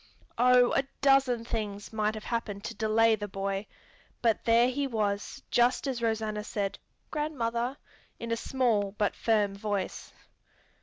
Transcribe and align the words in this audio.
Oh, 0.39 0.71
a 0.73 0.81
dozen 1.01 1.45
things 1.45 1.93
might 1.93 2.15
have 2.15 2.23
happened 2.23 2.63
to 2.63 2.73
delay 2.73 3.15
the 3.15 3.27
boy, 3.27 3.67
but 4.23 4.45
there 4.45 4.67
he 4.67 4.87
was 4.87 5.43
just 5.51 5.85
as 5.85 6.01
Rosanna 6.01 6.43
said, 6.43 6.79
"Grandmother!" 7.11 7.77
in 8.17 8.31
a 8.31 8.35
small 8.35 8.93
but 8.97 9.15
firm 9.15 9.53
voice. 9.53 10.11